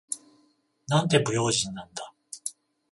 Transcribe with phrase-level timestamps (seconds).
[0.87, 2.11] なんて不用心なんだ。